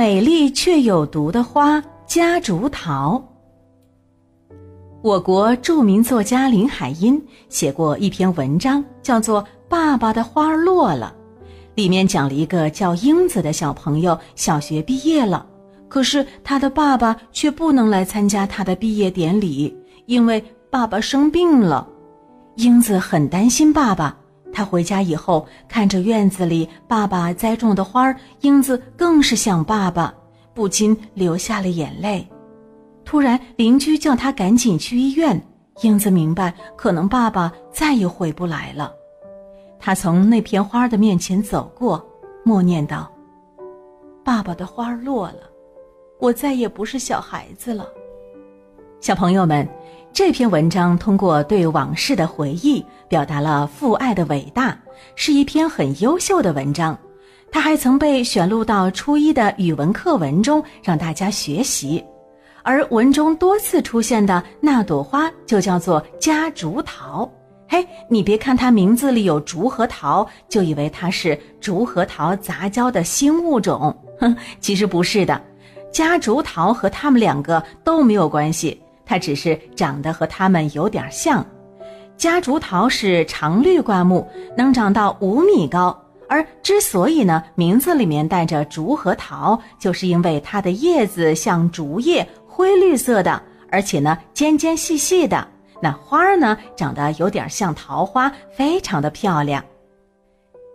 [0.00, 3.22] 美丽却有毒的花——夹竹桃。
[5.02, 11.14] 我国著名作家林海音写过一篇文章，叫做《爸爸的花落了》，
[11.74, 15.44] 里面讲了一个叫英子的小朋友，小学毕业了，
[15.86, 19.76] 可是他的爸爸却不能来参加他的毕业典礼，
[20.06, 21.86] 因为爸爸生病了。
[22.56, 24.16] 英子很担心爸爸。
[24.60, 30.12] 他回家以后，看着院子里爸爸栽种的花儿，英子更是想爸爸，
[30.52, 32.28] 不禁流下了眼泪。
[33.02, 35.40] 突然，邻居叫他赶紧去医院。
[35.80, 38.92] 英子明白，可能爸爸再也回不来了。
[39.78, 42.06] 他从那片花的面前走过，
[42.44, 43.10] 默念道
[44.22, 45.48] ：“爸爸的花落了，
[46.18, 47.88] 我再也不是小孩子了。”
[49.00, 49.66] 小朋友们。
[50.12, 54.76] 这篇文章通过对往事的回忆，表达了父爱的伟大，
[55.14, 56.98] 是一篇很优秀的文章。
[57.50, 62.04] 它还曾被选录到初一的语文课文中，让大家学习。
[62.62, 67.30] 而文中多次出现的那朵花，就叫做夹竹桃。
[67.68, 73.96] 嘿，你别看它名字里有竹和桃，就以为它是竹和桃杂交的新物种。
[74.18, 75.40] 哼，其实不是的，
[75.92, 78.78] 夹竹桃和它们两个都没有关系。
[79.10, 81.44] 它只是长得和它们有点像，
[82.16, 84.24] 夹竹桃是常绿灌木，
[84.56, 86.00] 能长到五米高。
[86.28, 95.44] 而之所以呢，名字里面带着竹和桃，就是因为它的叶子像竹叶，灰绿色的，而且呢尖尖细细的。
[95.82, 99.60] 那花儿呢，长得有点像桃花，非常的漂亮。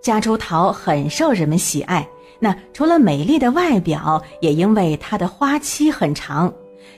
[0.04, 2.06] 夹竹桃很受人们喜爱，
[2.42, 6.54] 那除了美丽的外表，也因为它的花期很长。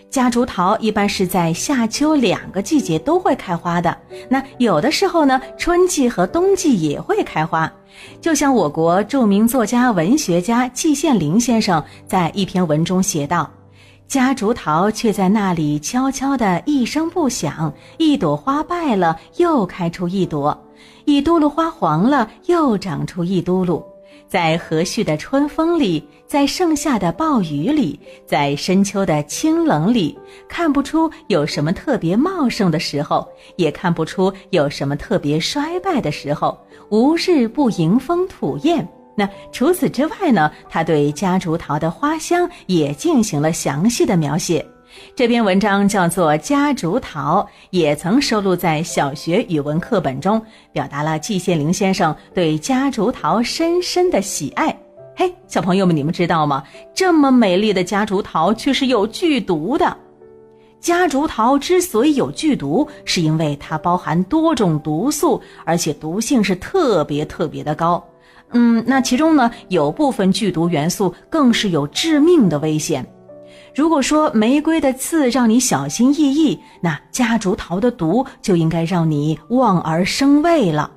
[0.09, 3.95] 夹竹桃一般是在夏秋两个季节都会开花的。
[4.29, 7.71] 那有的时候呢，春季和冬季也会开花。
[8.21, 13.49] 就像我国著名作家、文学家季羡林先生在一篇文中写道
[14.07, 20.57] ：“夹竹桃却在那里悄悄地一声不响，一朵花败了又开出一朵，
[21.05, 23.83] 一嘟噜花黄了又长出一嘟噜。”
[24.27, 30.17] 在和煦的春风里，在盛夏的暴雨里，在深秋的清冷里，
[30.49, 36.57] 看不出有什么特别茂盛的时候，也看不出有什么特别衰败的时候，
[36.89, 38.87] 无日不迎风吐艳。
[39.15, 40.51] 那除此之外呢？
[40.69, 44.63] 他对夹竹桃的花香也进行了详细的描写。
[45.15, 54.75] 这篇文章叫做《夹竹桃》，也曾收录在小学语文课本中，表达了季羡林先生对夹竹桃深深的喜爱。
[55.15, 56.63] 嘿，小朋友们，你们知道吗？
[56.93, 59.97] 这么美丽的夹竹桃却是有剧毒的。
[60.79, 68.03] 夹竹桃之所以有剧毒，是因为它包含多种毒素，而且毒性是特别特别的高。
[68.51, 73.05] 嗯，那其中呢，有部分剧毒元素更是有致命的危险。
[73.77, 80.89] 如果说玫瑰的刺让你小心翼翼，那夹竹桃的毒就应该让你望而生畏了。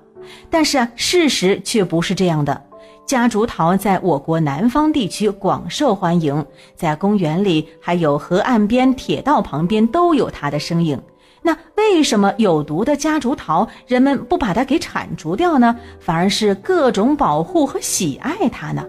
[0.48, 2.58] 但是啊，事实却不是这样的。
[3.04, 6.42] 夹竹桃在我国南方地区广受欢迎，
[6.74, 10.98] 在公园里还有河岸边、铁道旁边都有它的身影。
[11.42, 15.76] 那为什么有毒的夹竹桃人们不把它给铲除掉呢？
[16.00, 18.82] 反而是各种保护和喜爱它呢？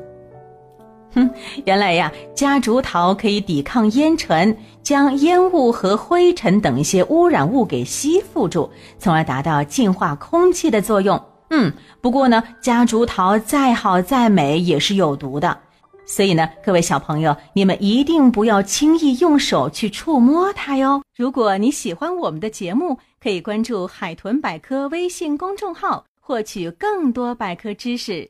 [1.14, 1.30] 哼，
[1.66, 11.22] 原来呀，夹竹桃可以抵抗烟尘，将烟雾和灰尘等一些污染物给吸附住，从而达到净化空气的作用。
[11.50, 15.58] 嗯，不过呢，夹竹桃再好再美也是有毒的，
[16.06, 21.02] 所以呢，各位小朋友，你们一定不要轻易用手去触摸它哟。
[21.18, 28.30] 如果你喜欢我们的节目，可以关注海豚百科微信公众号，获取更多百科知识。